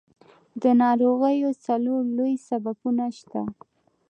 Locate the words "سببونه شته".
2.47-3.41